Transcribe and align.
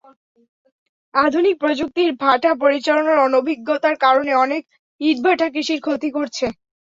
আধুনিক 1.13 1.55
প্রযুক্তির 1.59 2.09
ভাটা 2.21 2.51
পরিচালনার 2.61 3.17
অনভিজ্ঞতার 3.27 3.95
কারণে 4.05 4.31
অনেক 4.45 4.61
ইটভাটা 5.01 5.47
কৃষির 5.53 5.79
ক্ষতি 5.85 6.09
করছে। 6.17 6.45